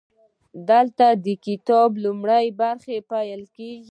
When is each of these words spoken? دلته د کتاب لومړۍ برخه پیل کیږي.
دلته 0.69 1.07
د 1.25 1.27
کتاب 1.45 1.89
لومړۍ 2.05 2.45
برخه 2.61 2.95
پیل 3.11 3.41
کیږي. 3.55 3.89